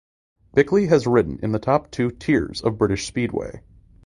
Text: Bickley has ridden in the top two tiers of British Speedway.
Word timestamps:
Bickley 0.55 0.87
has 0.87 1.05
ridden 1.05 1.37
in 1.43 1.51
the 1.51 1.59
top 1.59 1.91
two 1.91 2.09
tiers 2.09 2.59
of 2.61 2.79
British 2.79 3.05
Speedway. 3.05 3.61